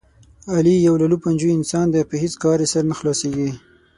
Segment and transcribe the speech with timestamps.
[0.53, 3.49] علي یو للوپنجو انسان دی، په هېڅ کار یې سر نه خلاصېږي.